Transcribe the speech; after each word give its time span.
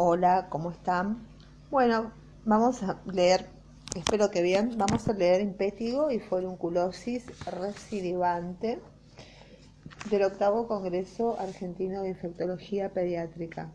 Hola, 0.00 0.46
¿cómo 0.48 0.70
están? 0.70 1.26
Bueno, 1.72 2.12
vamos 2.44 2.84
a 2.84 3.00
leer, 3.12 3.46
espero 3.96 4.30
que 4.30 4.42
bien, 4.42 4.78
vamos 4.78 5.08
a 5.08 5.12
leer 5.12 5.40
impétigo 5.40 6.12
y 6.12 6.20
forunculosis 6.20 7.26
recidivante 7.46 8.80
del 10.08 10.22
octavo 10.22 10.68
Congreso 10.68 11.36
Argentino 11.40 12.02
de 12.02 12.10
Infectología 12.10 12.92
Pediátrica. 12.92 13.72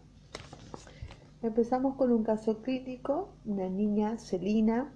Empezamos 1.41 1.97
con 1.97 2.13
un 2.13 2.23
caso 2.23 2.61
clínico, 2.61 3.33
una 3.43 3.67
niña 3.67 4.17
Celina, 4.17 4.93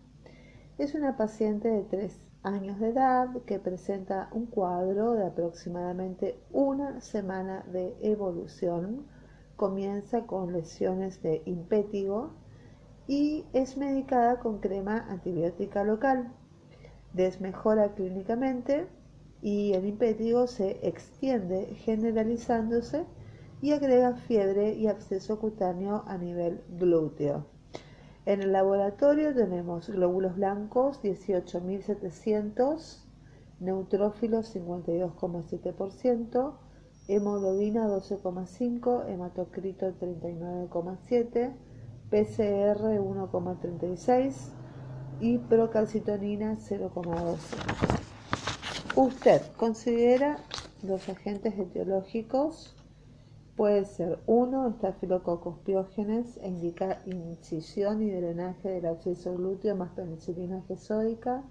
es 0.77 0.95
una 0.95 1.17
paciente 1.17 1.67
de 1.67 1.83
3 1.83 2.21
años 2.43 2.79
de 2.79 2.91
edad 2.91 3.27
que 3.45 3.59
presenta 3.59 4.29
un 4.31 4.45
cuadro 4.45 5.11
de 5.11 5.25
aproximadamente 5.25 6.39
una 6.53 7.01
semana 7.01 7.65
de 7.73 7.97
evolución 7.99 9.16
comienza 9.57 10.25
con 10.25 10.53
lesiones 10.53 11.21
de 11.21 11.41
impétigo 11.45 12.31
y 13.07 13.43
es 13.51 13.75
medicada 13.75 14.39
con 14.39 14.59
crema 14.59 15.05
antibiótica 15.09 15.83
local. 15.83 16.31
Desmejora 17.13 17.93
clínicamente 17.95 18.87
y 19.41 19.73
el 19.73 19.85
impétigo 19.85 20.47
se 20.47 20.87
extiende 20.87 21.65
generalizándose 21.83 23.05
y 23.61 23.71
agrega 23.71 24.15
fiebre 24.15 24.73
y 24.73 24.87
absceso 24.87 25.39
cutáneo 25.39 26.03
a 26.07 26.17
nivel 26.17 26.63
glúteo. 26.69 27.45
En 28.25 28.41
el 28.41 28.51
laboratorio 28.51 29.31
tenemos 29.33 29.89
glóbulos 29.89 30.35
blancos 30.35 31.01
18.700, 31.01 33.05
neutrófilos 33.59 34.53
52,7%, 34.55 36.53
hemoglobina 37.07 37.87
12,5, 37.87 39.07
hematocrito 39.07 39.87
39,7, 39.99 41.53
PCR 42.09 42.99
1,36 42.99 44.49
y 45.19 45.37
procalcitonina 45.37 46.57
0,12. 46.57 47.37
Usted 48.95 49.41
considera 49.57 50.37
los 50.83 51.07
agentes 51.09 51.57
etiológicos, 51.57 52.75
puede 53.55 53.85
ser 53.85 54.19
uno, 54.27 54.67
estafilococos 54.69 55.57
piógenes 55.59 56.37
e 56.37 56.47
indica 56.47 57.01
incisión 57.05 58.03
y 58.03 58.11
drenaje 58.11 58.69
del 58.69 58.85
absceso 58.85 59.33
glúteo 59.35 59.75
más 59.75 59.91
penicilina 59.91 60.61
gesódica, 60.67 61.43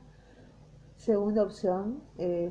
Segunda 0.97 1.43
opción, 1.43 2.03
eh, 2.17 2.51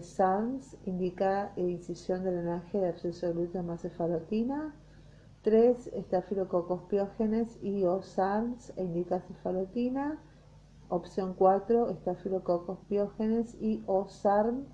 indica 0.86 1.52
incisión 1.58 2.24
de 2.24 2.32
drenaje 2.32 2.80
de 2.80 2.90
absceso 2.90 3.34
glúteo 3.34 3.64
más 3.64 3.82
cefalotina. 3.82 4.74
3. 5.42 5.88
Estafilococos 5.94 6.84
piógenes 6.84 7.58
y 7.62 7.84
o 7.84 8.02
e 8.78 8.84
indica 8.84 9.20
cefalotina. 9.22 10.22
Opción 10.90 11.34
4. 11.34 11.90
Estafilococos 11.90 12.78
piógenes 12.88 13.56
y 13.60 13.84
o 13.88 14.08
SARM 14.08 14.66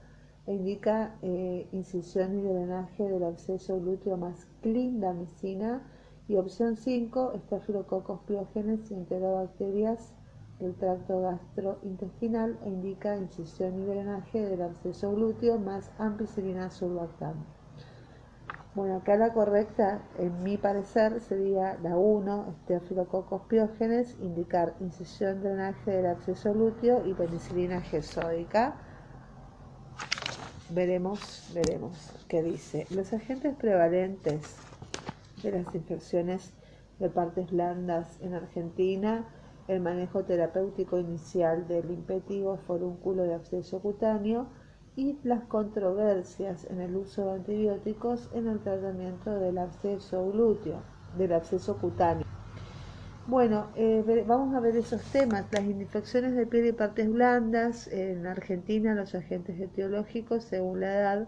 e 0.48 0.54
indica 0.54 1.16
eh, 1.22 1.68
incisión 1.72 2.40
y 2.40 2.42
drenaje 2.42 3.04
del 3.04 3.24
absceso 3.24 3.80
glúteo 3.80 4.18
más 4.18 4.48
clindamicina. 4.62 5.82
Y 6.28 6.36
opción 6.36 6.76
5. 6.76 7.34
Estafilococos 7.34 8.20
piógenes 8.28 8.92
y 8.92 8.96
enterobacterias 8.96 10.14
el 10.62 10.76
tracto 10.76 11.22
gastrointestinal 11.22 12.58
e 12.64 12.70
indica 12.70 13.18
incisión 13.18 13.80
y 13.80 13.86
drenaje 13.86 14.46
del 14.46 14.62
absceso 14.62 15.12
glúteo 15.12 15.58
más 15.58 15.92
ampicilina 15.98 16.70
surlactam. 16.70 17.34
Bueno, 18.74 18.98
acá 18.98 19.18
la 19.18 19.34
correcta, 19.34 20.02
en 20.18 20.44
mi 20.44 20.56
parecer, 20.56 21.20
sería 21.20 21.78
la 21.84 21.98
1, 21.98 22.56
esteafilococos 22.58 23.42
piógenes, 23.50 24.16
indicar 24.22 24.76
incisión, 24.80 25.42
drenaje 25.42 25.92
del 25.92 26.06
absceso 26.06 26.54
glúteo 26.54 27.06
y 27.06 27.14
penicilina 27.14 27.82
gesódica. 27.82 28.76
Veremos, 30.70 31.52
veremos 31.54 32.14
qué 32.30 32.42
dice. 32.42 32.88
Los 32.92 33.12
agentes 33.12 33.56
prevalentes 33.58 34.56
de 35.44 35.52
las 35.52 35.76
infecciones 35.76 36.54
de 37.00 37.10
partes 37.10 37.52
blandas 37.52 38.22
en 38.22 38.36
Argentina 38.36 39.28
el 39.68 39.82
manejo 39.82 40.24
terapéutico 40.24 40.98
inicial 40.98 41.68
del 41.68 41.92
impétigo 41.92 42.58
forúnculo 42.68 43.24
de 43.24 43.34
absceso 43.34 43.80
cutáneo 43.82 44.48
y 44.96 45.18
las 45.24 45.44
controversias 45.46 46.66
en 46.70 46.82
el 46.82 46.96
uso 46.96 47.26
de 47.26 47.32
antibióticos 47.34 48.30
en 48.34 48.48
el 48.48 48.60
tratamiento 48.60 49.32
del 49.40 49.58
absceso 49.58 50.32
glúteo, 50.32 50.82
del 51.18 51.34
absceso 51.34 51.78
cutáneo. 51.78 52.26
Bueno, 53.28 53.68
eh, 53.76 54.26
vamos 54.28 54.54
a 54.56 54.60
ver 54.60 54.76
esos 54.76 55.02
temas. 55.12 55.46
Las 55.52 55.64
infecciones 55.64 56.36
de 56.36 56.46
piel 56.48 56.66
y 56.66 56.72
partes 56.74 57.10
blandas. 57.10 57.88
En 57.88 58.26
Argentina, 58.26 58.96
los 58.96 59.16
agentes 59.16 59.60
etiológicos, 59.60 60.44
según 60.44 60.82
la 60.82 60.96
edad, 60.96 61.28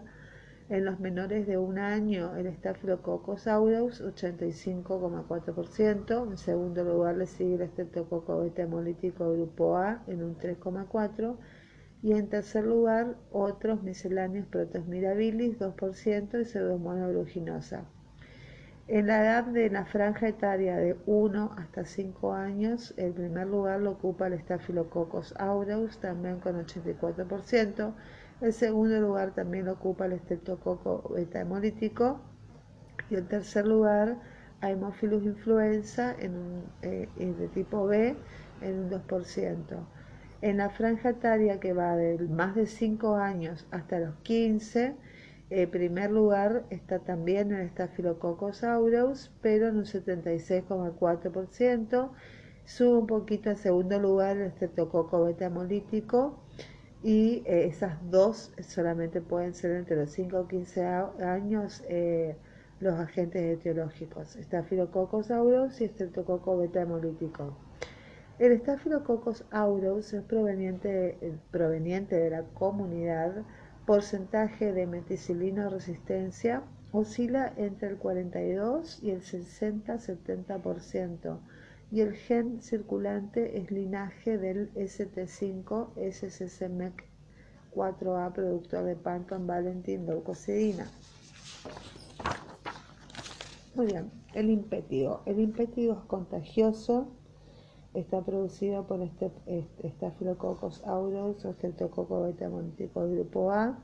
en 0.70 0.84
los 0.84 0.98
menores 0.98 1.46
de 1.46 1.58
un 1.58 1.78
año, 1.78 2.34
el 2.36 2.50
Staphylococcus 2.54 3.46
aureus, 3.46 4.02
85,4%. 4.02 6.30
En 6.30 6.38
segundo 6.38 6.84
lugar, 6.84 7.16
le 7.16 7.26
sigue 7.26 7.62
el 7.62 7.68
Streptococcus 7.68 8.44
beta 8.44 8.62
hemolítico 8.62 9.30
grupo 9.32 9.76
A 9.76 10.02
en 10.06 10.22
un 10.22 10.38
3,4%. 10.38 11.36
Y 12.02 12.12
en 12.12 12.28
tercer 12.28 12.64
lugar, 12.64 13.16
otros 13.30 13.82
misceláneos 13.82 14.46
Protosmirabilis, 14.46 15.58
2%, 15.58 16.40
y 16.40 16.44
Pseudomonas 16.44 17.08
aeruginosa. 17.08 17.84
En 18.86 19.06
la 19.06 19.22
edad 19.22 19.44
de 19.44 19.70
la 19.70 19.86
franja 19.86 20.28
etaria 20.28 20.76
de 20.76 20.94
1 21.06 21.52
hasta 21.56 21.86
5 21.86 22.34
años, 22.34 22.92
el 22.98 23.12
primer 23.12 23.46
lugar 23.46 23.80
lo 23.80 23.92
ocupa 23.92 24.26
el 24.26 24.38
Staphylococcus 24.38 25.32
aureus, 25.38 25.98
también 26.00 26.40
con 26.40 26.56
84%. 26.56 27.94
El 28.40 28.52
segundo 28.52 29.00
lugar 29.00 29.32
también 29.32 29.68
ocupa 29.68 30.06
el 30.06 30.14
estreptococo 30.14 31.08
beta 31.14 31.40
hemolítico. 31.40 32.20
Y 33.10 33.16
en 33.16 33.28
tercer 33.28 33.66
lugar, 33.66 34.18
Haemophilus 34.60 35.24
influenza 35.24 36.14
en 36.18 36.64
eh, 36.82 37.08
de 37.16 37.48
tipo 37.48 37.86
B 37.86 38.16
en 38.60 38.78
un 38.80 38.90
2%. 38.90 39.86
En 40.42 40.58
la 40.58 40.68
franja 40.70 41.10
etaria 41.10 41.60
que 41.60 41.72
va 41.72 41.94
de 41.96 42.18
más 42.28 42.54
de 42.54 42.66
5 42.66 43.16
años 43.16 43.66
hasta 43.70 43.98
los 44.00 44.14
15, 44.16 44.94
en 45.50 45.70
primer 45.70 46.10
lugar 46.10 46.64
está 46.70 46.98
también 46.98 47.52
el 47.52 47.70
Staphylococcus 47.70 48.64
aureus, 48.64 49.30
pero 49.40 49.68
en 49.68 49.76
un 49.76 49.84
76,4%. 49.84 52.10
Sube 52.64 52.98
un 52.98 53.06
poquito 53.06 53.50
en 53.50 53.56
segundo 53.56 54.00
lugar 54.00 54.38
el 54.38 54.48
estreptococo 54.48 55.24
beta 55.24 55.44
hemolítico 55.46 56.43
y 57.04 57.42
eh, 57.44 57.66
esas 57.66 57.98
dos 58.10 58.52
solamente 58.66 59.20
pueden 59.20 59.52
ser 59.52 59.72
entre 59.72 59.94
los 59.94 60.08
5 60.10 60.40
o 60.40 60.48
15 60.48 60.86
años 60.86 61.84
eh, 61.86 62.34
los 62.80 62.98
agentes 62.98 63.58
etiológicos, 63.58 64.38
Staphylococcus 64.40 65.30
aureus 65.30 65.82
y 65.82 65.88
Streptococcus 65.88 66.60
beta 66.60 66.80
hemolítico. 66.80 67.58
El 68.38 68.58
Staphylococcus 68.58 69.44
aureus 69.50 70.14
es 70.14 70.22
proveniente, 70.22 71.18
eh, 71.20 71.36
proveniente 71.50 72.16
de 72.16 72.30
la 72.30 72.44
comunidad, 72.54 73.44
porcentaje 73.84 74.72
de 74.72 74.86
meticilina 74.86 75.68
resistencia 75.68 76.62
oscila 76.90 77.52
entre 77.58 77.88
el 77.88 77.98
42 77.98 79.02
y 79.02 79.10
el 79.10 79.20
60-70% 79.20 81.38
y 81.94 82.00
el 82.00 82.16
gen 82.16 82.60
circulante 82.60 83.56
es 83.56 83.70
linaje 83.70 84.36
del 84.36 84.74
ST5 84.74 85.90
SCCMEC 85.94 87.04
4A 87.72 88.32
productor 88.32 88.82
de 88.82 88.96
Panton 88.96 89.46
Valentin 89.46 90.04
leucocidina. 90.04 90.90
Muy 93.76 93.86
bien, 93.86 94.10
el 94.32 94.50
impétigo. 94.50 95.22
El 95.24 95.38
impétigo 95.38 95.92
es 95.92 96.04
contagioso, 96.08 97.06
está 97.94 98.22
producido 98.22 98.88
por 98.88 99.00
este, 99.00 99.30
este 99.46 99.90
Staphylococcus 99.90 100.82
aureus 100.82 101.44
o 101.44 101.52
Streptococcus 101.52 102.24
beta 102.24 102.46
hemolítico 102.46 103.08
grupo 103.08 103.52
A. 103.52 103.78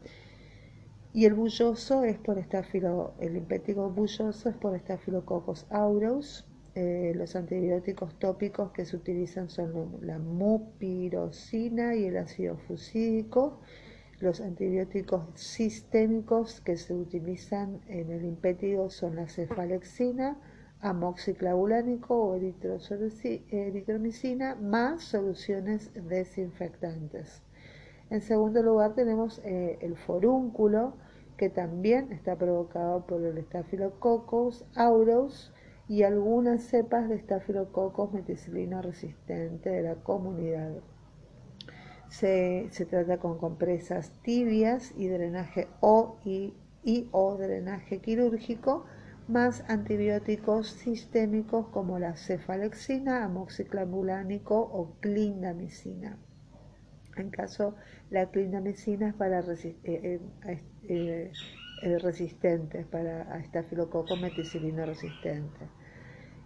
Y 1.13 1.27
el 1.27 1.35
bulloso 1.35 2.03
es 2.03 2.19
por 2.19 2.39
estafilo, 2.39 3.15
el 3.21 3.37
impético 3.37 3.89
bulloso 3.89 4.49
es 4.49 4.57
por 4.57 4.77
Staphylococcus 4.77 5.65
aureus 5.71 6.50
eh, 6.75 7.13
los 7.17 7.37
antibióticos 7.37 8.19
tópicos 8.19 8.73
que 8.73 8.85
se 8.85 8.97
utilizan 8.97 9.49
son 9.49 9.99
la 10.03 10.19
mupirocina 10.19 11.95
y 11.95 12.07
el 12.07 12.17
ácido 12.17 12.57
fusídico. 12.57 13.61
Los 14.21 14.41
antibióticos 14.41 15.29
sistémicos 15.35 16.61
que 16.61 16.77
se 16.77 16.95
utilizan 16.95 17.81
en 17.89 18.11
el 18.11 18.25
impétigo 18.25 18.91
son 18.91 19.17
la 19.17 19.29
cefalexina, 19.29 20.39
amoxiclavulánico 20.81 22.15
o 22.15 22.37
eritromicina, 22.37 24.55
más 24.57 25.05
soluciones 25.05 25.91
desinfectantes. 25.95 27.43
En 28.11 28.21
segundo 28.21 28.63
lugar 28.63 28.95
tenemos 28.95 29.41
eh, 29.45 29.79
el 29.81 29.97
forúnculo, 29.97 30.95
que 31.37 31.49
también 31.49 32.13
está 32.13 32.37
provocado 32.37 33.07
por 33.07 33.25
el 33.25 33.43
Staphylococcus 33.43 34.65
aureus, 34.75 35.53
y 35.91 36.05
algunas 36.05 36.63
cepas 36.63 37.09
de 37.09 37.17
estafilococos 37.17 38.13
meticilina 38.13 38.81
resistente 38.81 39.71
de 39.71 39.83
la 39.83 39.97
comunidad. 39.97 40.71
Se, 42.09 42.71
trata 42.89 43.19
con 43.19 43.39
compresas 43.39 44.13
tibias 44.23 44.95
y 44.97 45.09
drenaje 45.09 45.67
o 45.81 46.19
y, 46.25 46.55
o 47.11 47.37
drenaje 47.37 47.99
quirúrgico, 47.99 48.87
más 49.27 49.65
antibióticos 49.69 50.69
sistémicos 50.69 51.67
como 51.71 51.99
la 51.99 52.17
cefalexina, 52.17 53.25
amoxiclamulánico 53.25 54.61
o 54.61 54.95
clindamicina. 55.01 56.19
En 57.17 57.31
caso, 57.31 57.75
la 58.11 58.31
clindamicina 58.31 59.09
es 59.09 59.15
para 59.15 59.41
eh, 59.41 60.21
eh, 60.85 61.33
eh, 61.83 61.99
resistentes, 61.99 62.87
para 62.87 63.41
estafilococo 63.41 64.15
meticilina 64.15 64.87
resistente. 64.87 65.80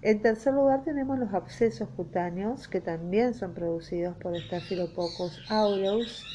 En 0.04 0.20
tercer 0.20 0.52
lugar 0.52 0.84
tenemos 0.84 1.18
los 1.18 1.32
abscesos 1.32 1.88
cutáneos 1.88 2.68
que 2.68 2.82
también 2.82 3.32
son 3.32 3.54
producidos 3.54 4.14
por 4.18 4.38
Staphylococcus 4.38 5.40
aureus, 5.48 6.26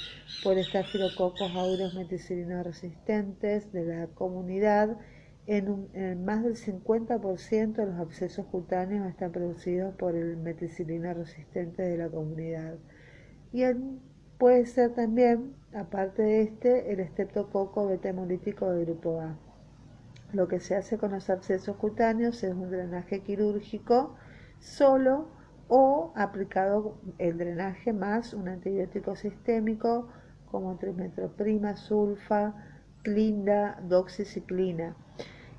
por 0.43 0.57
Staphylococcus 0.57 1.55
aureus 1.55 1.93
meticilina 1.93 2.63
resistentes 2.63 3.71
de 3.71 3.85
la 3.85 4.07
comunidad. 4.07 4.97
En, 5.45 6.25
más 6.25 6.43
del 6.43 6.55
50% 6.55 7.73
de 7.73 7.85
los 7.85 7.99
abscesos 7.99 8.47
cutáneos 8.47 9.07
están 9.07 9.31
producidos 9.31 9.93
por 9.93 10.15
el 10.15 10.37
meticilina 10.37 11.13
resistente 11.13 11.83
de 11.83 11.97
la 11.97 12.09
comunidad. 12.09 12.79
Y 13.53 13.61
puede 14.39 14.65
ser 14.65 14.95
también, 14.95 15.53
aparte 15.75 16.23
de 16.23 16.41
este, 16.41 16.91
el 16.91 17.01
estreptococo 17.01 17.85
beta 17.85 18.09
hemolítico 18.09 18.71
de 18.71 18.85
grupo 18.85 19.19
A. 19.21 19.37
Lo 20.31 20.47
que 20.47 20.59
se 20.59 20.75
hace 20.75 20.99
con 20.99 21.11
los 21.11 21.29
abscesos 21.29 21.75
cutáneos 21.77 22.43
es 22.43 22.53
un 22.53 22.69
drenaje 22.69 23.21
quirúrgico 23.21 24.15
solo 24.59 25.27
o 25.67 26.13
aplicado 26.15 26.99
el 27.17 27.37
drenaje 27.37 27.93
más 27.93 28.33
un 28.33 28.47
antibiótico 28.47 29.15
sistémico 29.15 30.07
como 30.51 30.77
trimetroprima, 30.77 31.75
sulfa, 31.75 32.53
clinda, 33.01 33.79
doxiciclina. 33.83 34.95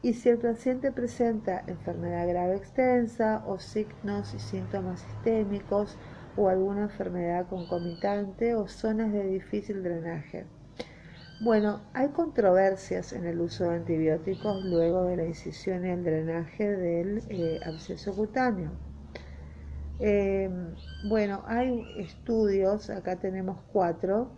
Y 0.03 0.15
si 0.15 0.29
el 0.29 0.39
paciente 0.39 0.93
presenta 0.93 1.63
enfermedad 1.67 2.29
grave 2.29 2.57
extensa 2.57 3.43
o 3.47 3.59
signos 3.59 4.35
y 4.35 4.39
síntomas 4.39 5.01
sistémicos 5.01 5.99
o 6.37 6.49
alguna 6.49 6.83
enfermedad 6.83 7.49
concomitante 7.49 8.55
o 8.55 8.67
zonas 8.69 9.13
de 9.13 9.25
difícil 9.25 9.83
drenaje. 9.83 10.47
Bueno, 11.41 11.81
hay 11.95 12.09
controversias 12.09 13.15
en 13.15 13.25
el 13.25 13.41
uso 13.41 13.65
de 13.65 13.77
antibióticos 13.77 14.63
luego 14.63 15.07
de 15.07 15.17
la 15.17 15.25
incisión 15.25 15.87
y 15.87 15.89
el 15.89 16.05
drenaje 16.05 16.71
del 16.71 17.23
eh, 17.31 17.59
absceso 17.65 18.15
cutáneo. 18.15 18.73
Em, 20.01 20.75
bueno, 21.09 21.43
hay 21.47 21.83
estudios, 21.97 22.91
acá 22.91 23.17
tenemos 23.17 23.57
cuatro. 23.73 24.33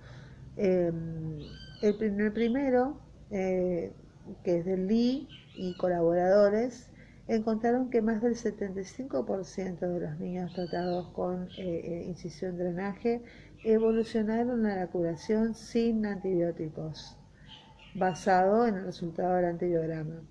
Em, 0.56 1.40
el, 1.82 2.32
primero, 2.32 3.00
eh, 3.32 3.92
que 4.44 4.58
es 4.58 4.64
de 4.64 4.76
Lee 4.76 5.28
y 5.56 5.76
colaboradores, 5.78 6.88
encontraron 7.26 7.90
que 7.90 8.00
más 8.00 8.22
del 8.22 8.36
75% 8.36 9.88
de 9.88 10.00
los 10.00 10.20
niños 10.20 10.52
tratados 10.54 11.08
con 11.08 11.48
eh, 11.58 12.04
incisión-drenaje 12.06 13.22
evolucionaron 13.64 14.66
a 14.66 14.76
la 14.76 14.88
curación 14.88 15.54
sin 15.54 16.04
antibióticos, 16.04 17.16
basado 17.94 18.66
en 18.66 18.76
el 18.76 18.84
resultado 18.84 19.36
del 19.36 19.44
antibiograma. 19.44 20.22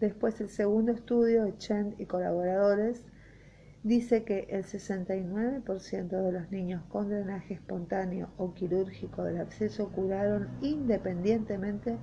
Después, 0.00 0.40
el 0.40 0.48
segundo 0.48 0.90
estudio 0.90 1.48
Chen 1.58 1.94
y 1.98 2.06
colaboradores 2.06 3.04
dice 3.84 4.24
que 4.24 4.48
el 4.50 4.64
69% 4.64 6.08
de 6.08 6.32
los 6.32 6.50
niños 6.50 6.82
con 6.88 7.08
drenaje 7.08 7.54
espontáneo 7.54 8.30
o 8.36 8.54
quirúrgico 8.54 9.22
del 9.22 9.40
absceso 9.40 9.90
curaron 9.90 10.48
independientemente 10.60 11.98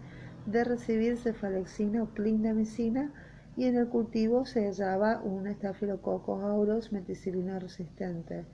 de 0.46 0.64
recibir 0.64 1.18
cefalexina 1.18 2.04
o 2.04 2.14
clindamicina 2.14 3.12
y 3.58 3.66
en 3.66 3.76
el 3.76 3.90
cultivo 3.90 4.46
se 4.46 4.66
hallaba 4.66 5.22
un 5.22 5.48
estafilococcus 5.48 6.42
aureus 6.44 6.94
meticilina 6.94 7.60
resistente. 7.60 8.46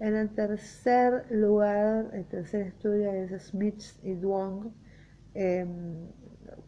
En 0.00 0.14
el 0.14 0.30
tercer 0.30 1.26
lugar, 1.30 2.10
el 2.12 2.24
tercer 2.26 2.68
estudio 2.68 3.10
es 3.10 3.42
Smith 3.48 3.82
y 4.04 4.14
Duong, 4.14 4.70
em, 5.34 6.06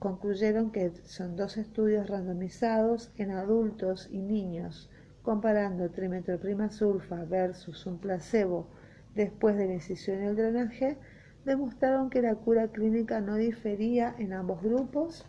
concluyeron 0.00 0.72
que 0.72 0.90
son 1.04 1.36
dos 1.36 1.56
estudios 1.56 2.08
randomizados 2.08 3.12
en 3.16 3.30
adultos 3.30 4.08
y 4.10 4.18
niños, 4.18 4.90
comparando 5.22 5.90
trimetroprima 5.90 6.70
sulfa 6.70 7.24
versus 7.24 7.86
un 7.86 7.98
placebo 7.98 8.66
después 9.14 9.56
de 9.56 9.66
la 9.68 9.74
incisión 9.74 10.24
y 10.24 10.26
el 10.26 10.36
drenaje, 10.36 10.98
demostraron 11.44 12.10
que 12.10 12.22
la 12.22 12.34
cura 12.34 12.66
clínica 12.68 13.20
no 13.20 13.36
difería 13.36 14.12
en 14.18 14.32
ambos 14.32 14.60
grupos 14.60 15.24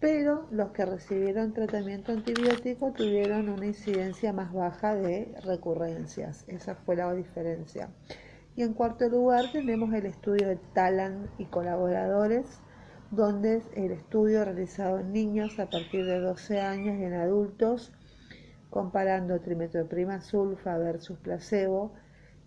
pero 0.00 0.46
los 0.50 0.70
que 0.70 0.84
recibieron 0.84 1.52
tratamiento 1.52 2.12
antibiótico 2.12 2.92
tuvieron 2.92 3.48
una 3.48 3.66
incidencia 3.66 4.32
más 4.32 4.52
baja 4.52 4.94
de 4.94 5.34
recurrencias. 5.44 6.44
Esa 6.46 6.76
fue 6.76 6.96
la 6.96 7.12
diferencia. 7.14 7.90
Y 8.54 8.62
en 8.62 8.74
cuarto 8.74 9.08
lugar 9.08 9.50
tenemos 9.52 9.92
el 9.94 10.06
estudio 10.06 10.48
de 10.48 10.56
Talan 10.72 11.28
y 11.38 11.46
colaboradores, 11.46 12.60
donde 13.10 13.62
el 13.74 13.92
estudio 13.92 14.44
realizado 14.44 15.00
en 15.00 15.12
niños 15.12 15.58
a 15.58 15.70
partir 15.70 16.04
de 16.04 16.20
12 16.20 16.60
años 16.60 16.98
y 16.98 17.04
en 17.04 17.14
adultos, 17.14 17.92
comparando 18.70 19.40
trimetroprima 19.40 20.20
sulfa 20.20 20.76
versus 20.76 21.18
placebo, 21.18 21.94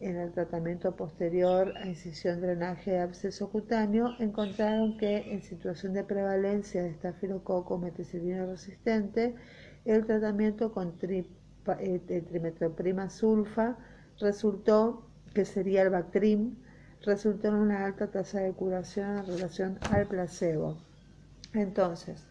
en 0.01 0.17
el 0.17 0.31
tratamiento 0.31 0.95
posterior 0.95 1.73
a 1.77 1.87
incisión 1.87 2.41
drenaje 2.41 2.91
de 2.91 2.99
absceso 2.99 3.49
cutáneo, 3.49 4.15
encontraron 4.19 4.97
que 4.97 5.31
en 5.31 5.43
situación 5.43 5.93
de 5.93 6.03
prevalencia 6.03 6.83
de 6.83 6.89
estafilococo 6.89 7.77
meticilina 7.77 8.45
resistente, 8.45 9.35
el 9.85 10.05
tratamiento 10.05 10.71
con 10.71 10.95
eh, 11.03 11.25
sulfa 13.09 13.77
resultó, 14.19 15.07
que 15.33 15.45
sería 15.45 15.83
el 15.83 15.89
Bactrim, 15.91 16.55
resultó 17.03 17.49
en 17.49 17.55
una 17.55 17.85
alta 17.85 18.11
tasa 18.11 18.39
de 18.39 18.53
curación 18.53 19.19
en 19.19 19.25
relación 19.25 19.79
al 19.91 20.07
placebo. 20.07 20.77
Entonces, 21.53 22.30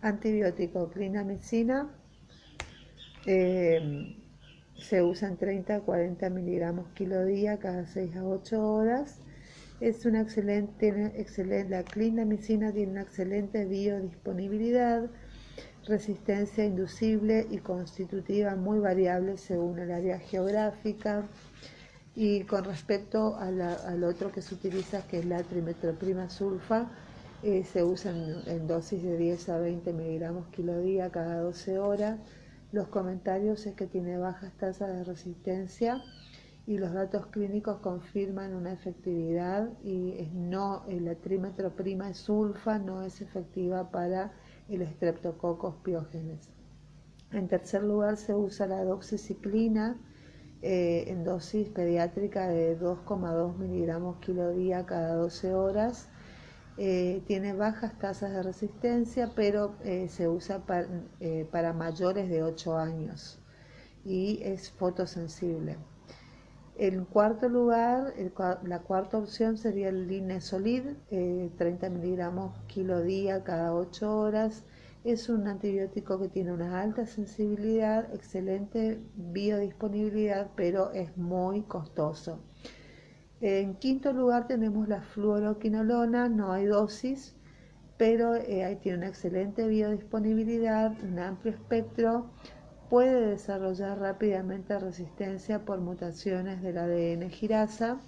Antibiótico, 0.00 0.88
clindamicina, 0.90 1.90
eh, 3.26 4.16
se 4.76 5.02
usa 5.02 5.28
en 5.28 5.36
30 5.36 5.74
a 5.74 5.80
40 5.80 6.30
miligramos 6.30 6.86
kilo 6.94 7.24
día 7.24 7.58
cada 7.58 7.84
6 7.84 8.16
a 8.16 8.24
8 8.24 8.62
horas. 8.62 9.18
Es 9.80 10.06
una 10.06 10.20
excelente, 10.20 11.12
excelente, 11.16 11.70
la 11.70 11.82
clindamicina 11.82 12.72
tiene 12.72 12.92
una 12.92 13.02
excelente 13.02 13.64
biodisponibilidad, 13.64 15.10
resistencia 15.84 16.64
inducible 16.64 17.46
y 17.50 17.58
constitutiva 17.58 18.54
muy 18.54 18.78
variable 18.78 19.36
según 19.36 19.80
el 19.80 19.90
área 19.90 20.20
geográfica. 20.20 21.26
Y 22.14 22.42
con 22.44 22.64
respecto 22.64 23.36
al 23.36 24.04
otro 24.04 24.30
que 24.30 24.42
se 24.42 24.54
utiliza, 24.54 25.06
que 25.06 25.20
es 25.20 25.26
la 25.26 25.42
trimetroprima 25.42 26.28
sulfa, 26.28 26.90
eh, 27.42 27.62
se 27.62 27.84
usan 27.84 28.42
en, 28.46 28.66
dosis 28.66 29.02
de 29.02 29.16
10 29.16 29.48
a 29.50 29.58
20 29.58 29.92
miligramos 29.92 30.48
kilo 30.48 30.80
día 30.80 31.10
cada 31.10 31.40
12 31.40 31.78
horas. 31.78 32.18
Los 32.72 32.88
comentarios 32.88 33.64
es 33.66 33.74
que 33.74 33.86
tiene 33.86 34.18
bajas 34.18 34.52
tasas 34.58 34.88
de 34.88 35.04
resistencia 35.04 36.02
y 36.66 36.78
los 36.78 36.92
datos 36.92 37.26
clínicos 37.26 37.78
confirman 37.78 38.54
una 38.54 38.72
efectividad 38.72 39.70
y 39.84 40.18
es 40.18 40.32
no, 40.32 40.84
la 40.88 41.14
trimetroprima 41.14 42.12
sulfa 42.12 42.78
no 42.78 43.02
es 43.02 43.22
efectiva 43.22 43.90
para 43.90 44.32
el 44.68 44.82
estreptococos 44.82 45.76
piógenes. 45.76 46.50
En 47.30 47.46
tercer 47.46 47.84
lugar 47.84 48.16
se 48.16 48.34
usa 48.34 48.66
la 48.66 48.84
doxiciclina 48.84 49.96
eh, 50.60 51.04
en 51.06 51.22
dosis 51.22 51.68
pediátrica 51.68 52.48
de 52.48 52.78
2,2 52.78 53.56
miligramos 53.56 54.16
kilo 54.18 54.50
día 54.50 54.84
cada 54.86 55.14
12 55.14 55.54
horas 55.54 56.08
eh, 56.80 57.22
tiene 57.26 57.54
bajas 57.54 57.98
tasas 57.98 58.32
de 58.32 58.40
resistencia, 58.40 59.32
pero 59.34 59.74
eh, 59.82 60.06
se 60.08 60.28
usa 60.28 60.62
eh, 61.18 61.44
para, 61.50 61.72
mayores 61.72 62.30
de 62.30 62.44
8 62.44 62.78
años 62.78 63.40
y 64.04 64.40
es 64.44 64.70
fotosensible. 64.70 65.76
En 66.76 67.04
cuarto 67.04 67.48
lugar, 67.48 68.14
la 68.62 68.78
cuarta 68.82 69.18
opción 69.18 69.58
sería 69.58 69.88
el 69.88 70.06
Linesolid, 70.06 70.84
30 71.08 71.90
miligramos 71.90 72.56
kilo 72.68 73.02
día 73.02 73.42
cada 73.42 73.74
8 73.74 74.16
horas. 74.16 74.62
Es 75.02 75.28
un 75.28 75.48
antibiótico 75.48 76.20
que 76.20 76.28
tiene 76.28 76.52
una 76.52 76.80
alta 76.80 77.06
sensibilidad, 77.06 78.14
excelente 78.14 79.00
biodisponibilidad, 79.16 80.50
pero 80.54 80.92
es 80.92 81.16
muy 81.16 81.62
costoso. 81.62 82.38
En 83.40 83.74
quinto 83.76 84.12
lugar 84.12 84.48
tenemos 84.48 84.88
la 84.88 85.00
fluoroquinolona, 85.00 86.28
no 86.28 86.52
hay 86.52 86.66
dosis, 86.66 87.36
pero 87.96 88.34
eh, 88.34 88.76
tiene 88.82 88.98
una 88.98 89.08
excelente 89.08 89.68
biodisponibilidad, 89.68 90.92
un 91.04 91.20
amplio 91.20 91.52
espectro, 91.54 92.30
puede 92.90 93.28
desarrollar 93.30 94.00
rápidamente 94.00 94.76
resistencia 94.78 95.64
por 95.64 95.78
mutaciones 95.80 96.62
del 96.62 96.78
ADN 96.78 97.30
girasa. 97.30 98.00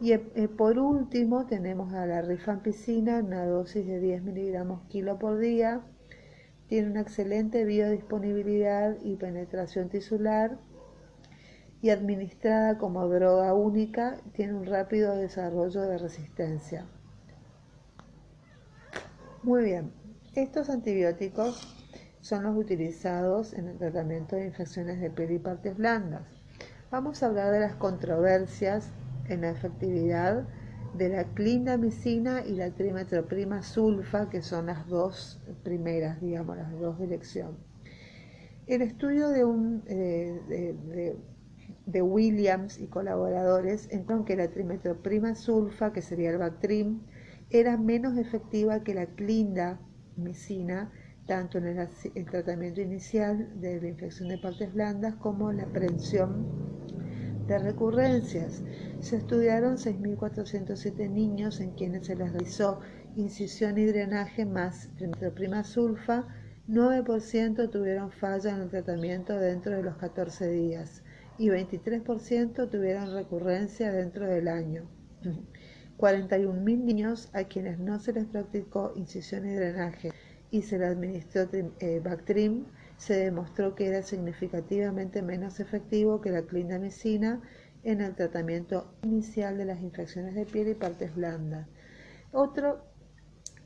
Y 0.00 0.12
eh, 0.12 0.20
por 0.56 0.78
último 0.78 1.46
tenemos 1.46 1.92
a 1.94 2.06
la 2.06 2.22
rifampicina 2.22 3.18
una 3.18 3.44
dosis 3.44 3.86
de 3.86 3.98
10 3.98 4.22
miligramos 4.22 4.82
kilo 4.88 5.18
por 5.18 5.38
día. 5.38 5.80
Tiene 6.68 6.90
una 6.90 7.00
excelente 7.00 7.64
biodisponibilidad 7.64 8.96
y 9.02 9.16
penetración 9.16 9.88
tisular 9.88 10.58
y 11.82 11.90
administrada 11.90 12.78
como 12.78 13.08
droga 13.08 13.52
única 13.54 14.16
tiene 14.34 14.54
un 14.54 14.64
rápido 14.64 15.16
desarrollo 15.16 15.82
de 15.82 15.98
resistencia. 15.98 16.86
Muy 19.42 19.64
bien, 19.64 19.92
estos 20.34 20.70
antibióticos 20.70 21.76
son 22.20 22.44
los 22.44 22.56
utilizados 22.56 23.52
en 23.52 23.66
el 23.66 23.78
tratamiento 23.78 24.36
de 24.36 24.46
infecciones 24.46 25.00
de 25.00 25.10
piel 25.10 25.32
y 25.32 25.38
partes 25.40 25.76
blandas. 25.76 26.22
Vamos 26.92 27.20
a 27.20 27.26
hablar 27.26 27.50
de 27.50 27.58
las 27.58 27.74
controversias 27.74 28.92
en 29.28 29.40
la 29.40 29.50
efectividad 29.50 30.46
de 30.94 31.08
la 31.08 31.24
clindamicina 31.24 32.44
y 32.46 32.52
la 32.52 32.70
trimetroprima 32.70 33.62
sulfa, 33.64 34.30
que 34.30 34.42
son 34.42 34.66
las 34.66 34.86
dos 34.86 35.40
primeras, 35.64 36.20
digamos, 36.20 36.56
las 36.58 36.70
dos 36.78 36.98
de 37.00 37.06
elección. 37.06 37.56
El 38.68 38.82
estudio 38.82 39.30
de, 39.30 39.44
un, 39.44 39.82
eh, 39.86 41.16
Williams 41.86 42.78
y 42.78 42.86
colaboradores 42.86 43.88
encontró 43.90 44.24
que 44.24 44.36
la 44.36 44.48
trimetroprima 44.48 45.34
sulfa, 45.34 45.92
que 45.92 46.02
sería 46.02 46.30
el 46.30 46.38
Bactrim, 46.38 47.00
era 47.50 47.76
menos 47.76 48.16
efectiva 48.18 48.84
que 48.84 48.94
la 48.94 49.06
clindamicina, 49.06 50.92
tanto 51.26 51.58
en 51.58 51.66
el, 51.66 52.24
tratamiento 52.30 52.80
inicial 52.80 53.60
de 53.60 53.80
la 53.80 53.88
infección 53.88 54.28
de 54.28 54.38
partes 54.38 54.72
blandas 54.72 55.14
como 55.16 55.50
en 55.50 55.58
la 55.58 55.66
prevención 55.66 56.46
de 57.46 57.58
recurrencias. 57.58 58.62
Se 59.00 59.16
estudiaron 59.16 59.76
6.407 59.76 61.10
niños 61.10 61.60
en 61.60 61.72
quienes 61.72 62.06
se 62.06 62.14
les 62.16 62.32
realizó 62.32 62.80
incisión 63.16 63.76
y 63.76 63.86
drenaje 63.86 64.46
más 64.46 64.88
trimetroprima 64.96 65.64
sulfa. 65.64 66.26
9% 66.68 67.70
tuvieron 67.70 68.12
falla 68.12 68.54
en 68.54 68.62
el 68.62 68.70
tratamiento 68.70 69.36
dentro 69.36 69.76
de 69.76 69.82
los 69.82 69.96
14 69.96 70.48
días 70.48 71.02
y 71.38 71.48
23% 71.48 72.70
tuvieron 72.70 73.14
recurrencia 73.14 73.92
dentro 73.92 74.26
del 74.26 74.48
año. 74.48 74.88
41.000 75.98 76.84
niños 76.84 77.30
a 77.32 77.44
quienes 77.44 77.78
no 77.78 78.00
se 78.00 78.12
les 78.12 78.26
practicó 78.26 78.92
incisión 78.96 79.46
y 79.46 79.54
drenaje 79.54 80.10
y 80.50 80.62
se 80.62 80.78
le 80.78 80.86
administró 80.86 81.48
eh, 81.52 82.00
Bactrim, 82.02 82.64
se 82.96 83.14
demostró 83.14 83.74
que 83.74 83.86
era 83.86 84.02
significativamente 84.02 85.22
menos 85.22 85.60
efectivo 85.60 86.20
que 86.20 86.30
la 86.30 86.42
clindamicina 86.42 87.40
en 87.84 88.00
el 88.00 88.14
tratamiento 88.14 88.92
inicial 89.02 89.58
de 89.58 89.64
las 89.64 89.80
infecciones 89.80 90.34
de 90.34 90.44
piel 90.44 90.68
y 90.68 90.74
partes 90.74 91.14
blandas. 91.14 91.68
Otro 92.32 92.84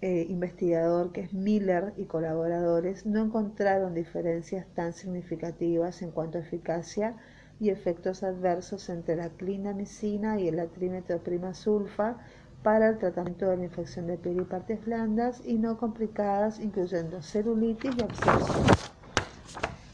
eh, 0.02 0.26
investigador, 0.28 1.12
que 1.12 1.22
es 1.22 1.32
Miller 1.32 1.94
y 1.96 2.04
colaboradores, 2.04 3.06
no 3.06 3.24
encontraron 3.24 3.94
diferencias 3.94 4.66
tan 4.74 4.92
significativas 4.92 6.02
en 6.02 6.10
cuanto 6.10 6.38
a 6.38 6.42
eficacia 6.42 7.16
y 7.58 7.70
efectos 7.70 8.22
adversos 8.22 8.88
entre 8.88 9.16
la 9.16 9.30
clindamicina 9.30 10.38
y 10.38 10.48
el 10.48 10.68
trimetroprima 10.68 11.54
sulfa 11.54 12.18
para 12.62 12.88
el 12.88 12.98
tratamiento 12.98 13.46
de 13.46 13.56
la 13.56 13.64
infección 13.64 14.06
de 14.06 14.18
piel 14.18 14.40
y 14.40 14.44
partes 14.44 14.84
blandas 14.84 15.40
y 15.44 15.54
no 15.54 15.78
complicadas, 15.78 16.58
incluyendo 16.58 17.22
celulitis 17.22 17.92
y 17.96 18.02
abscesos. 18.02 18.92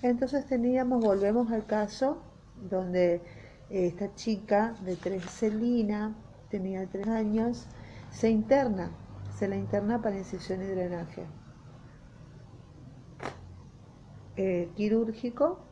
Entonces 0.00 0.46
teníamos, 0.46 1.04
volvemos 1.04 1.52
al 1.52 1.66
caso 1.66 2.22
donde 2.68 3.16
eh, 3.70 3.86
esta 3.86 4.14
chica 4.14 4.74
de 4.84 4.96
Treselina, 4.96 6.16
tenía 6.48 6.86
tres 6.86 7.08
años, 7.08 7.66
se 8.10 8.30
interna, 8.30 8.90
se 9.38 9.48
la 9.48 9.56
interna 9.56 10.02
para 10.02 10.18
incisión 10.18 10.62
y 10.62 10.66
drenaje. 10.66 11.26
Eh, 14.36 14.70
quirúrgico 14.74 15.71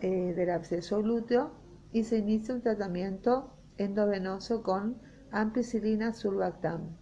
eh, 0.00 0.34
del 0.34 0.50
absceso 0.50 1.02
glúteo 1.02 1.50
y 1.92 2.04
se 2.04 2.18
inicia 2.18 2.54
un 2.54 2.60
tratamiento 2.60 3.52
endovenoso 3.78 4.62
con 4.62 4.96
ampicilina 5.30 6.12
sulbactam. 6.12 6.96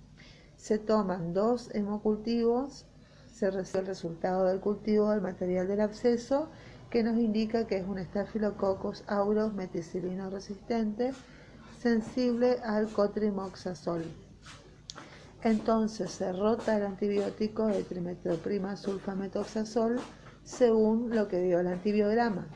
Se 0.57 0.79
toman 0.79 1.33
dos 1.35 1.75
hemocultivos, 1.75 2.87
se 3.27 3.51
recibe 3.51 3.81
el 3.81 3.87
resultado 3.87 4.47
del 4.47 4.61
cultivo 4.61 5.11
del 5.11 5.21
material 5.21 5.67
del 5.67 5.81
absceso 5.81 6.49
que 6.91 7.03
nos 7.03 7.17
indica 7.17 7.67
que 7.67 7.79
es 7.79 7.87
un 7.87 7.99
Staphylococcus 7.99 9.03
aureus 9.09 9.53
meticilino 9.53 10.31
resistente 10.31 11.13
sensible 11.79 12.59
al 12.63 12.89
cotrimoxazol. 12.89 14.05
Entonces 15.43 16.11
se 16.11 16.33
rota 16.33 16.77
el 16.77 16.85
antibiótico 16.85 17.67
de 17.67 17.83
trimetroprima 17.83 18.77
sulfametoxazol 18.77 20.01
según 20.45 21.11
lo 21.15 21.29
que 21.29 21.41
dio 21.43 21.61
el 21.61 21.67
antibiograma. 21.67 22.47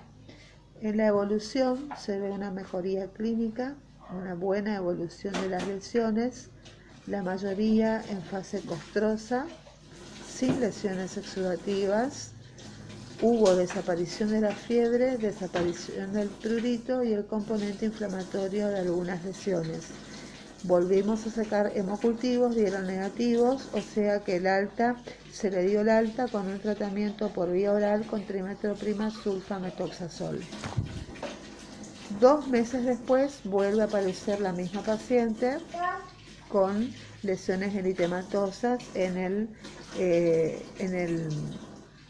En 0.80 0.96
la 0.96 1.08
evolución 1.08 1.88
se 1.98 2.20
ve 2.20 2.30
una 2.30 2.52
mejoría 2.52 3.08
clínica, 3.08 3.74
una 4.16 4.34
buena 4.34 4.76
evolución 4.76 5.34
de 5.34 5.48
las 5.48 5.66
lesiones, 5.66 6.50
la 7.08 7.24
mayoría 7.24 8.00
en 8.08 8.22
fase 8.22 8.60
costrosa, 8.60 9.46
sin 10.24 10.60
lesiones 10.60 11.16
exudativas. 11.16 12.30
Hubo 13.20 13.56
desaparición 13.56 14.30
de 14.30 14.40
la 14.40 14.52
fiebre, 14.52 15.18
desaparición 15.18 16.12
del 16.12 16.28
prurito 16.28 17.02
y 17.02 17.12
el 17.12 17.26
componente 17.26 17.86
inflamatorio 17.86 18.68
de 18.68 18.78
algunas 18.78 19.24
lesiones. 19.24 19.88
Volvimos 20.64 21.24
a 21.26 21.30
sacar 21.30 21.72
hemocultivos, 21.76 22.56
dieron 22.56 22.86
negativos, 22.86 23.68
o 23.72 23.80
sea 23.80 24.20
que 24.20 24.36
el 24.36 24.46
alta 24.48 24.96
se 25.32 25.50
le 25.50 25.62
dio 25.62 25.82
el 25.82 25.88
alta 25.88 26.26
con 26.26 26.48
un 26.48 26.58
tratamiento 26.58 27.28
por 27.28 27.52
vía 27.52 27.72
oral 27.72 28.04
con 28.06 28.26
trimetroprima 28.26 29.10
sulfametoxazol. 29.10 30.40
Dos 32.20 32.48
meses 32.48 32.84
después 32.84 33.40
vuelve 33.44 33.82
a 33.82 33.84
aparecer 33.84 34.40
la 34.40 34.52
misma 34.52 34.82
paciente 34.82 35.58
con 36.48 36.92
lesiones 37.22 37.74
eritematosas 37.76 38.82
en 38.94 39.16
el, 39.16 39.48
eh, 39.96 40.66
en 40.80 40.94
el 40.94 41.28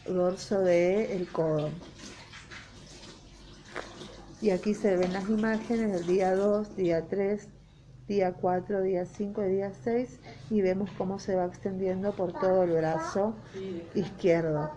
dorso 0.07 0.59
del 0.61 1.27
codo. 1.31 1.69
Y 4.41 4.49
aquí 4.49 4.73
se 4.73 4.95
ven 4.95 5.13
las 5.13 5.27
imágenes 5.29 5.91
del 5.91 6.07
día 6.07 6.33
2, 6.33 6.75
día 6.77 7.05
3, 7.07 7.47
día 8.09 8.33
4, 8.33 8.81
día 8.81 9.05
5 9.05 9.43
y 9.43 9.49
día 9.49 9.71
6 9.83 10.19
y 10.49 10.61
vemos 10.61 10.89
cómo 10.97 11.19
se 11.19 11.35
va 11.35 11.45
extendiendo 11.45 12.11
por 12.11 12.33
todo 12.33 12.63
el 12.63 12.71
brazo 12.71 13.35
izquierdo. 13.93 14.71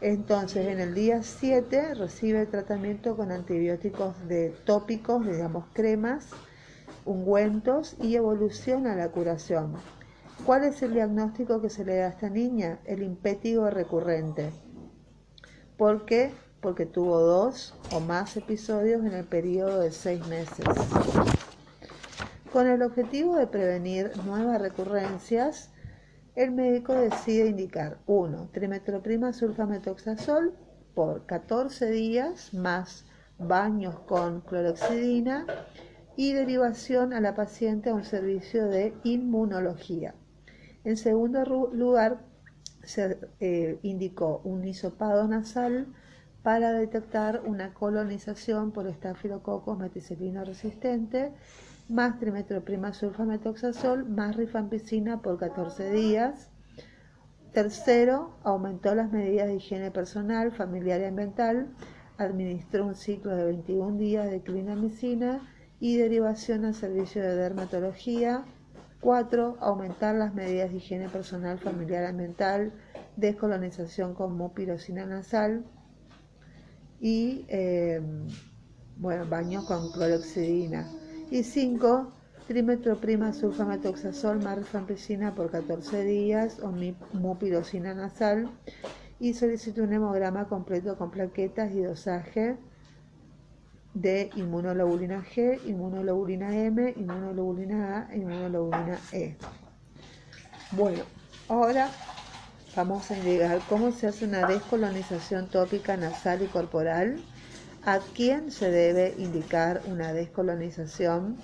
Entonces, 0.00 0.66
en 0.66 0.80
el 0.80 0.92
día 0.92 1.22
7 1.22 1.94
recibe 1.94 2.44
tratamiento 2.46 3.16
con 3.16 3.30
antibióticos 3.30 4.26
de 4.26 4.50
tópicos, 4.64 5.24
digamos 5.24 5.66
cremas, 5.72 6.26
ungüentos 7.04 7.96
y 8.02 8.16
evoluciona 8.16 8.96
la 8.96 9.08
curación. 9.10 9.74
¿Cuál 10.44 10.64
es 10.64 10.82
el 10.82 10.92
diagnóstico 10.94 11.62
que 11.62 11.70
se 11.70 11.84
le 11.84 11.96
da 11.96 12.06
a 12.06 12.10
esta 12.10 12.30
niña? 12.30 12.80
El 12.84 13.04
impétigo 13.04 13.70
recurrente. 13.70 14.50
¿Por 15.76 16.04
qué? 16.04 16.32
Porque 16.60 16.84
tuvo 16.84 17.20
dos 17.20 17.74
o 17.92 18.00
más 18.00 18.36
episodios 18.36 19.04
en 19.04 19.14
el 19.14 19.24
periodo 19.24 19.78
de 19.78 19.92
seis 19.92 20.26
meses. 20.26 20.66
Con 22.52 22.66
el 22.66 22.82
objetivo 22.82 23.36
de 23.36 23.46
prevenir 23.46 24.10
nuevas 24.26 24.60
recurrencias, 24.60 25.70
el 26.34 26.50
médico 26.50 26.92
decide 26.92 27.48
indicar 27.48 28.00
1. 28.06 28.50
Trimetroprima 28.52 29.32
sulfametoxazol 29.32 30.52
por 30.94 31.24
14 31.24 31.90
días 31.90 32.52
más 32.52 33.06
baños 33.38 34.00
con 34.00 34.42
cloroxidina 34.42 35.46
y 36.14 36.34
derivación 36.34 37.14
a 37.14 37.22
la 37.22 37.34
paciente 37.34 37.88
a 37.88 37.94
un 37.94 38.04
servicio 38.04 38.68
de 38.68 38.92
inmunología. 39.02 40.14
En 40.84 40.98
segundo 40.98 41.70
lugar, 41.72 42.20
se 42.82 43.18
eh, 43.40 43.78
indicó 43.82 44.42
un 44.44 44.62
hisopado 44.66 45.26
nasal 45.26 45.86
para 46.42 46.72
detectar 46.72 47.40
una 47.46 47.72
colonización 47.72 48.72
por 48.72 48.86
estafilococcus 48.88 49.78
meticilino 49.78 50.44
resistente 50.44 51.32
más 51.92 52.18
trimetroprima 52.18 52.94
sulfametoxazol, 52.94 54.08
más 54.08 54.36
rifampicina 54.36 55.20
por 55.20 55.38
14 55.38 55.90
días. 55.90 56.48
Tercero, 57.52 58.34
aumentó 58.44 58.94
las 58.94 59.12
medidas 59.12 59.48
de 59.48 59.56
higiene 59.56 59.90
personal, 59.90 60.52
familiar 60.52 61.02
y 61.02 61.04
ambiental, 61.04 61.68
administró 62.16 62.86
un 62.86 62.94
ciclo 62.94 63.36
de 63.36 63.44
21 63.44 63.98
días 63.98 64.30
de 64.30 64.40
clindamicina 64.40 65.46
y 65.80 65.98
derivación 65.98 66.64
al 66.64 66.74
servicio 66.74 67.20
de 67.22 67.36
dermatología 67.36 68.44
4. 69.00 69.58
Aumentar 69.60 70.14
las 70.14 70.32
medidas 70.32 70.70
de 70.70 70.78
higiene 70.78 71.10
personal, 71.10 71.58
familiar, 71.58 72.06
ambiental, 72.06 72.72
descolonización 73.16 74.14
con 74.14 74.34
mupirocina 74.34 75.04
nasal 75.04 75.66
y 77.00 77.44
eh, 77.48 78.00
bueno, 78.96 79.26
baño 79.28 79.66
con 79.66 79.92
cloroxidina. 79.92 81.01
Y 81.32 81.44
5. 81.44 82.12
Trimetroprima 82.46 83.32
sulfametoxazol 83.32 84.42
más 84.42 84.58
rifampicina 84.58 85.34
por 85.34 85.50
14 85.50 86.04
días 86.04 86.58
o 86.60 86.70
mupirocina 87.14 87.94
nasal 87.94 88.50
y 89.18 89.32
solicito 89.32 89.82
un 89.82 89.94
hemograma 89.94 90.46
completo 90.46 90.98
con 90.98 91.10
plaquetas 91.10 91.72
y 91.72 91.80
dosaje 91.80 92.58
de 93.94 94.28
inmunoglobulina 94.36 95.24
G, 95.24 95.58
inmunoglobulina 95.64 96.54
M, 96.54 96.92
inmunoglobulina 96.98 98.00
A 98.00 98.12
e 98.12 98.18
inmunoglobulina 98.18 98.98
E. 99.12 99.34
Bueno, 100.72 101.02
ahora 101.48 101.88
vamos 102.76 103.10
a 103.10 103.16
indicar 103.16 103.58
cómo 103.70 103.90
se 103.90 104.06
hace 104.06 104.26
una 104.26 104.46
descolonización 104.46 105.48
tópica 105.48 105.96
nasal 105.96 106.42
y 106.42 106.46
corporal, 106.48 107.24
a 107.84 107.98
quién 108.14 108.50
se 108.50 108.70
debe 108.70 109.14
indicar 109.18 109.82
una 109.86 110.12
descolonización, 110.12 111.36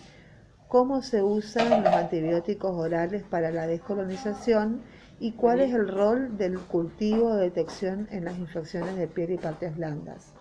cómo 0.68 1.02
se 1.02 1.23
usan 1.23 1.83
los 1.83 1.92
antibióticos 1.92 2.76
orales 2.76 3.25
para 3.25 3.50
la 3.50 3.66
descolonización 3.66 4.83
y 5.18 5.33
cuál 5.33 5.61
es 5.61 5.75
el 5.75 5.88
rol 5.88 6.37
del 6.37 6.61
cultivo 6.61 7.35
de 7.35 7.45
detección 7.45 8.07
en 8.12 8.25
las 8.25 8.38
infecciones 8.38 8.97
de 8.97 9.09
piel 9.09 9.33
y 9.33 9.38
partes 9.38 9.76
blandas. 9.76 10.33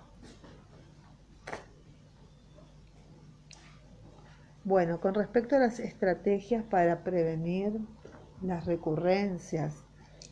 Bueno, 4.64 5.00
con 5.00 5.16
respecto 5.16 5.56
a 5.56 5.60
las 5.60 5.80
estrategias 5.80 6.64
para 6.64 7.04
prevenir 7.04 7.80
las 8.42 8.66
recurrencias 8.66 9.84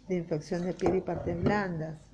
de 0.07 0.15
infección 0.15 0.63
de 0.65 0.73
piel 0.73 0.97
y 0.97 1.01
partes 1.01 1.41
blandas, 1.41 2.04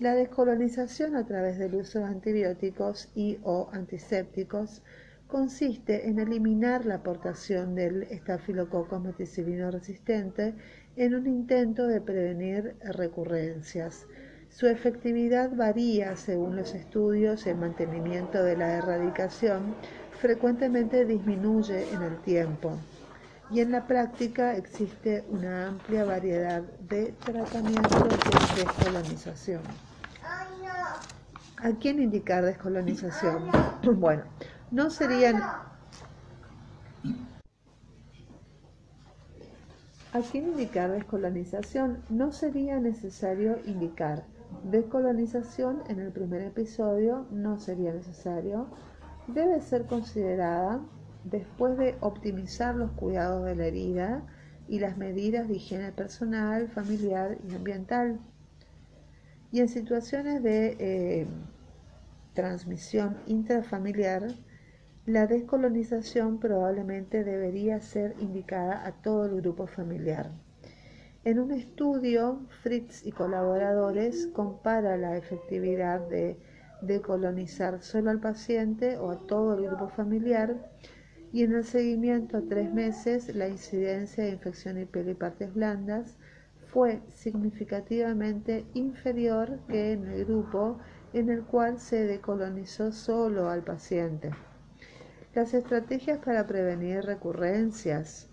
la 0.00 0.14
descolonización 0.14 1.14
a 1.14 1.26
través 1.26 1.58
del 1.58 1.74
uso 1.74 1.98
de 1.98 2.06
antibióticos 2.06 3.10
y 3.14 3.38
o 3.42 3.68
antisépticos 3.70 4.82
consiste 5.26 6.08
en 6.08 6.18
eliminar 6.18 6.86
la 6.86 6.96
aportación 6.96 7.74
del 7.74 8.04
estafilococo 8.04 8.98
meticilino 8.98 9.70
resistente 9.70 10.54
en 10.96 11.14
un 11.14 11.26
intento 11.26 11.86
de 11.86 12.00
prevenir 12.00 12.76
recurrencias. 12.82 14.06
Su 14.48 14.68
efectividad 14.68 15.54
varía 15.54 16.16
según 16.16 16.56
los 16.56 16.74
estudios 16.74 17.46
el 17.46 17.58
mantenimiento 17.58 18.42
de 18.42 18.56
la 18.56 18.78
erradicación 18.78 19.74
frecuentemente 20.18 21.04
disminuye 21.04 21.84
en 21.92 22.02
el 22.02 22.16
tiempo 22.22 22.72
y 23.50 23.60
en 23.60 23.70
la 23.70 23.86
práctica 23.86 24.56
existe 24.56 25.24
una 25.28 25.68
amplia 25.68 26.04
variedad 26.04 26.62
de 26.88 27.12
tratamientos 27.22 28.08
de 28.08 28.64
descolonización. 28.64 29.89
¿A 31.62 31.72
quién 31.78 32.00
indicar 32.00 32.44
descolonización? 32.44 33.50
Bueno, 33.96 34.24
no 34.70 34.90
serían... 34.90 35.36
¿A 40.12 40.20
quién 40.30 40.48
indicar 40.48 40.90
descolonización? 40.90 42.02
No 42.08 42.32
sería 42.32 42.78
necesario 42.80 43.58
indicar 43.64 44.24
descolonización 44.64 45.82
en 45.88 46.00
el 46.00 46.12
primer 46.12 46.42
episodio, 46.42 47.26
no 47.30 47.58
sería 47.58 47.92
necesario 47.92 48.66
debe 49.34 49.60
ser 49.60 49.86
considerada 49.86 50.80
después 51.24 51.76
de 51.78 51.96
optimizar 52.00 52.74
los 52.74 52.90
cuidados 52.92 53.44
de 53.44 53.54
la 53.54 53.66
herida 53.66 54.22
y 54.68 54.80
las 54.80 54.96
medidas 54.96 55.48
de 55.48 55.56
higiene 55.56 55.92
personal, 55.92 56.68
familiar 56.68 57.38
y 57.48 57.54
ambiental. 57.54 58.20
Y 59.52 59.60
en 59.60 59.68
situaciones 59.68 60.42
de 60.42 60.76
eh, 60.78 61.26
transmisión 62.34 63.16
intrafamiliar, 63.26 64.34
la 65.06 65.26
descolonización 65.26 66.38
probablemente 66.38 67.24
debería 67.24 67.80
ser 67.80 68.14
indicada 68.20 68.86
a 68.86 68.92
todo 68.92 69.26
el 69.26 69.40
grupo 69.40 69.66
familiar. 69.66 70.30
En 71.24 71.38
un 71.38 71.50
estudio, 71.50 72.46
Fritz 72.62 73.04
y 73.04 73.12
colaboradores 73.12 74.28
compara 74.28 74.96
la 74.96 75.16
efectividad 75.16 76.00
de 76.08 76.38
de 76.80 77.00
colonizar 77.00 77.82
solo 77.82 78.10
al 78.10 78.20
paciente 78.20 78.96
o 78.96 79.10
a 79.10 79.18
todo 79.26 79.54
el 79.54 79.66
grupo 79.66 79.88
familiar 79.88 80.70
y 81.32 81.44
en 81.44 81.54
el 81.54 81.64
seguimiento 81.64 82.38
a 82.38 82.42
tres 82.42 82.72
meses 82.72 83.34
la 83.34 83.48
incidencia 83.48 84.24
de 84.24 84.30
infección 84.30 84.80
y 84.80 84.84
piel 84.86 85.10
y 85.10 85.14
partes 85.14 85.52
blandas 85.54 86.16
fue 86.72 87.02
significativamente 87.08 88.64
inferior 88.74 89.58
que 89.68 89.92
en 89.92 90.06
el 90.06 90.24
grupo 90.24 90.78
en 91.12 91.28
el 91.28 91.42
cual 91.42 91.78
se 91.78 92.06
decolonizó 92.06 92.92
solo 92.92 93.50
al 93.50 93.62
paciente. 93.62 94.30
Las 95.34 95.54
estrategias 95.54 96.18
para 96.18 96.46
prevenir 96.46 97.02
recurrencias 97.02 98.28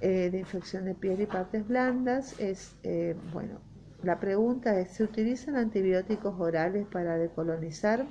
eh, 0.00 0.30
de 0.30 0.38
infección 0.38 0.84
de 0.84 0.94
piel 0.94 1.20
y 1.20 1.26
partes 1.26 1.66
blandas 1.66 2.38
es, 2.40 2.76
eh, 2.82 3.14
bueno, 3.32 3.60
la 4.02 4.18
pregunta 4.18 4.78
es, 4.80 4.90
¿se 4.90 5.04
utilizan 5.04 5.54
antibióticos 5.54 6.34
orales 6.40 6.86
para 6.86 7.16
decolonizar? 7.16 8.06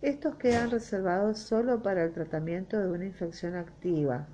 Estos 0.00 0.36
quedan 0.36 0.70
reservados 0.70 1.38
solo 1.38 1.82
para 1.82 2.04
el 2.04 2.12
tratamiento 2.12 2.78
de 2.78 2.90
una 2.90 3.04
infección 3.04 3.54
activa. 3.54 4.26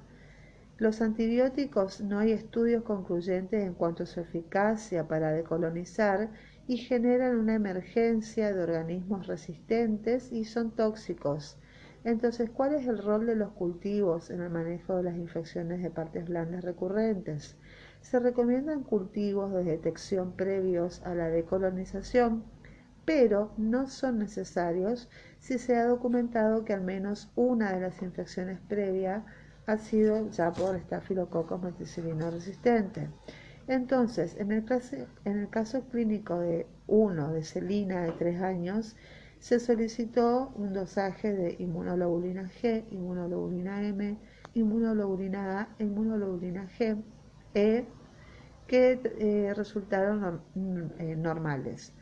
Los 0.81 1.03
antibióticos 1.03 2.01
no 2.01 2.21
hay 2.21 2.33
estudios 2.33 2.85
concluyentes 2.85 3.63
en 3.63 3.75
cuanto 3.75 4.05
a 4.05 4.07
su 4.07 4.19
eficacia 4.19 5.07
para 5.07 5.31
decolonizar 5.31 6.31
y 6.67 6.79
generan 6.79 7.37
una 7.37 7.55
emergencia 7.55 8.51
de 8.51 8.63
organismos 8.63 9.27
resistentes 9.27 10.33
y 10.33 10.47
son 10.47 10.71
tóxicos. 10.71 11.59
Entonces, 12.03 12.49
¿cuál 12.49 12.73
es 12.73 12.87
el 12.87 12.97
rol 12.97 13.27
de 13.27 13.37
los 13.37 13.53
cultivos 13.53 14.31
en 14.31 14.41
el 14.41 14.49
manejo 14.49 14.97
de 14.97 15.03
las 15.03 15.17
infecciones 15.17 15.83
de 15.83 15.91
partes 15.91 16.25
blandas 16.25 16.65
recurrentes? 16.65 17.59
Se 18.01 18.19
recomiendan 18.19 18.83
cultivos 18.83 19.53
de 19.53 19.65
detección 19.65 20.33
previos 20.33 21.03
a 21.03 21.15
la 21.15 21.29
decolonización, 21.29 22.43
pero 23.05 23.53
no 23.59 23.87
son 23.87 24.19
necesarios 24.19 25.11
si 25.41 25.59
se 25.59 25.77
ha 25.77 25.85
documentado 25.85 26.65
que 26.65 26.73
al 26.73 26.81
menos 26.81 27.31
una 27.37 27.75
de 27.75 27.81
las 27.81 28.01
infecciones 28.01 28.61
previas 28.67 29.25
ha 29.67 29.79
sido 29.79 30.31
ya 30.31 30.53
por 30.53 30.77
estafilococos 30.77 31.63
meticilino 31.63 32.31
resistente. 32.31 33.09
Entonces, 33.67 34.37
en 34.39 34.53
el, 34.53 34.65
caso, 34.65 34.97
en 35.25 35.39
el 35.39 35.49
caso 35.49 35.83
clínico 35.91 36.41
de 36.41 36.67
uno 36.87 37.33
de 37.33 37.45
Celina 37.45 38.03
de 38.03 38.13
3 38.13 38.43
años, 38.43 38.97
se 39.39 39.59
solicitó 39.59 40.53
un 40.57 40.73
dosaje 40.73 41.33
de 41.33 41.57
inmunoglobulina 41.59 42.51
G, 42.61 42.85
inmunoglobulina 42.91 43.87
M, 43.87 44.19
inmunoglobulina 44.55 45.61
A 45.61 45.69
e 45.79 45.85
inmunoglobulina 45.85 46.69
G 46.79 47.03
e, 47.55 47.87
que 48.67 49.01
eh, 49.19 49.55
resultaron 49.55 50.43
eh, 50.99 51.17
normales. 51.17 51.93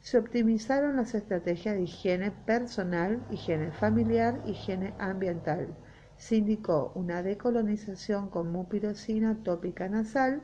Se 0.00 0.18
optimizaron 0.18 0.96
las 0.96 1.14
estrategias 1.14 1.76
de 1.76 1.82
higiene 1.82 2.30
personal, 2.30 3.24
higiene 3.30 3.70
familiar, 3.72 4.42
higiene 4.46 4.94
ambiental. 4.98 5.68
Se 6.16 6.36
indicó 6.36 6.92
una 6.94 7.22
decolonización 7.22 8.28
con 8.30 8.50
mupirocina 8.50 9.42
tópica 9.42 9.88
nasal 9.88 10.42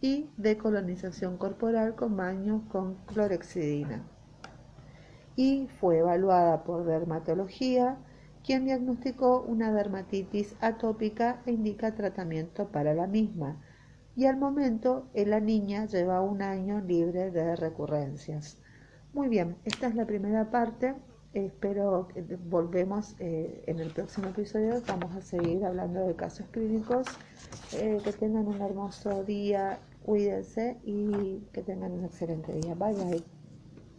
y 0.00 0.30
decolonización 0.36 1.38
corporal 1.38 1.94
con 1.94 2.16
baño 2.16 2.68
con 2.68 2.96
clorexidina. 3.06 4.04
Y 5.36 5.68
fue 5.80 5.98
evaluada 5.98 6.64
por 6.64 6.84
dermatología, 6.84 7.98
quien 8.44 8.64
diagnosticó 8.64 9.42
una 9.42 9.72
dermatitis 9.72 10.56
atópica 10.60 11.42
e 11.46 11.52
indica 11.52 11.94
tratamiento 11.94 12.68
para 12.68 12.94
la 12.94 13.06
misma. 13.06 13.60
Y 14.16 14.26
al 14.26 14.36
momento 14.36 15.08
la 15.14 15.38
niña 15.38 15.86
lleva 15.86 16.20
un 16.20 16.42
año 16.42 16.80
libre 16.80 17.30
de 17.30 17.54
recurrencias. 17.56 18.60
Muy 19.12 19.28
bien, 19.28 19.56
esta 19.64 19.86
es 19.86 19.94
la 19.94 20.06
primera 20.06 20.50
parte. 20.50 20.94
Espero 21.46 22.08
que 22.08 22.22
volvemos 22.22 23.14
eh, 23.20 23.62
en 23.66 23.78
el 23.78 23.90
próximo 23.92 24.28
episodio. 24.28 24.82
Vamos 24.86 25.14
a 25.14 25.20
seguir 25.20 25.64
hablando 25.64 26.06
de 26.06 26.14
casos 26.16 26.46
clínicos. 26.50 27.06
Eh, 27.72 27.98
que 28.02 28.12
tengan 28.12 28.46
un 28.48 28.60
hermoso 28.60 29.24
día, 29.24 29.78
cuídense 30.04 30.78
y 30.84 31.40
que 31.52 31.62
tengan 31.62 31.92
un 31.92 32.04
excelente 32.04 32.52
día. 32.52 32.74
Bye 32.74 32.94
bye. 32.94 33.37